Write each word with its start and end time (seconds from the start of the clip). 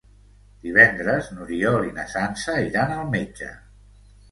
Divendres 0.63 1.29
n'Oriol 1.35 1.85
i 1.91 1.95
na 1.99 2.07
Sança 2.15 2.59
iran 2.71 2.97
al 2.99 3.15
metge. 3.15 3.55